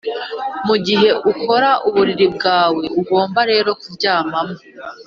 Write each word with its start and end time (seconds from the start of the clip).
mugihe 0.67 1.09
ukora 1.31 1.69
uburiri 1.87 2.27
bwawe, 2.35 2.83
ugomba 2.99 3.39
rero 3.51 3.69
kuryamaho 3.81 4.53